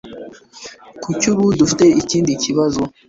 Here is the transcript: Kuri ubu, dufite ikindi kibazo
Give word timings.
Kuri 1.03 1.23
ubu, 1.33 1.45
dufite 1.59 1.83
ikindi 2.01 2.31
kibazo 2.43 2.81